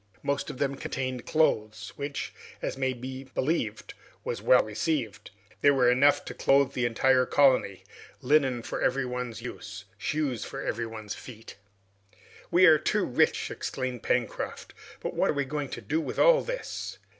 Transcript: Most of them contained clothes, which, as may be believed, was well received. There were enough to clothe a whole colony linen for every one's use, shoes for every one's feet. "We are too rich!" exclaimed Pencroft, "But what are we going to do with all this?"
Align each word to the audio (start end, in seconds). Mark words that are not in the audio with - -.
Most 0.23 0.49
of 0.49 0.57
them 0.57 0.73
contained 0.77 1.27
clothes, 1.27 1.93
which, 1.95 2.33
as 2.59 2.75
may 2.75 2.91
be 2.91 3.25
believed, 3.25 3.93
was 4.23 4.41
well 4.41 4.63
received. 4.63 5.29
There 5.61 5.75
were 5.75 5.91
enough 5.91 6.25
to 6.25 6.33
clothe 6.33 6.75
a 6.75 6.91
whole 6.91 7.25
colony 7.27 7.83
linen 8.19 8.63
for 8.63 8.81
every 8.81 9.05
one's 9.05 9.43
use, 9.43 9.85
shoes 9.99 10.43
for 10.43 10.59
every 10.65 10.87
one's 10.87 11.13
feet. 11.13 11.55
"We 12.49 12.65
are 12.65 12.79
too 12.79 13.05
rich!" 13.05 13.51
exclaimed 13.51 14.01
Pencroft, 14.01 14.73
"But 15.01 15.13
what 15.13 15.29
are 15.29 15.33
we 15.35 15.45
going 15.45 15.69
to 15.69 15.81
do 15.81 16.01
with 16.01 16.17
all 16.17 16.41
this?" 16.41 16.97